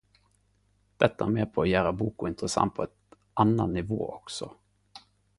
Dette 1.03 1.25
er 1.25 1.33
med 1.33 1.51
på 1.57 1.61
å 1.63 1.65
gjere 1.71 1.91
boka 1.99 2.31
interessant 2.31 2.73
på 2.79 2.85
eit 2.85 3.19
anna 3.43 3.67
nivå 3.75 3.99
også. 4.15 4.49